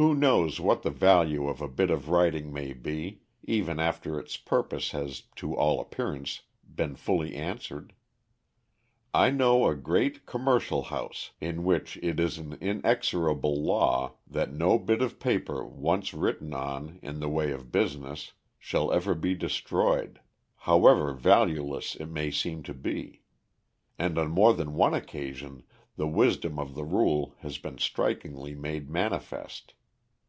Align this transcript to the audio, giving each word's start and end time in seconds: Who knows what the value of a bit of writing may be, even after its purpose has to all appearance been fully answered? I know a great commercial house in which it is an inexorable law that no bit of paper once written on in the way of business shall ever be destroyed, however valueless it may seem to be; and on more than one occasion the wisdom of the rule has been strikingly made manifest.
Who 0.00 0.14
knows 0.14 0.58
what 0.60 0.80
the 0.80 0.88
value 0.90 1.46
of 1.46 1.60
a 1.60 1.68
bit 1.68 1.90
of 1.90 2.08
writing 2.08 2.54
may 2.54 2.72
be, 2.72 3.20
even 3.44 3.78
after 3.78 4.18
its 4.18 4.38
purpose 4.38 4.92
has 4.92 5.24
to 5.36 5.54
all 5.54 5.78
appearance 5.78 6.40
been 6.74 6.96
fully 6.96 7.34
answered? 7.34 7.92
I 9.12 9.28
know 9.30 9.66
a 9.68 9.74
great 9.74 10.24
commercial 10.24 10.84
house 10.84 11.32
in 11.38 11.64
which 11.64 11.98
it 11.98 12.18
is 12.18 12.38
an 12.38 12.56
inexorable 12.62 13.62
law 13.62 14.14
that 14.26 14.54
no 14.54 14.78
bit 14.78 15.02
of 15.02 15.20
paper 15.20 15.66
once 15.66 16.14
written 16.14 16.54
on 16.54 16.98
in 17.02 17.20
the 17.20 17.28
way 17.28 17.50
of 17.50 17.70
business 17.70 18.32
shall 18.58 18.90
ever 18.94 19.14
be 19.14 19.34
destroyed, 19.34 20.18
however 20.56 21.12
valueless 21.12 21.94
it 21.96 22.06
may 22.06 22.30
seem 22.30 22.62
to 22.62 22.72
be; 22.72 23.20
and 23.98 24.16
on 24.16 24.30
more 24.30 24.54
than 24.54 24.72
one 24.76 24.94
occasion 24.94 25.62
the 25.96 26.08
wisdom 26.08 26.58
of 26.58 26.74
the 26.74 26.84
rule 26.84 27.34
has 27.40 27.58
been 27.58 27.76
strikingly 27.76 28.54
made 28.54 28.88
manifest. 28.88 29.74